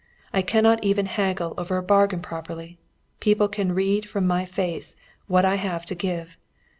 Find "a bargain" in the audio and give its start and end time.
1.77-2.21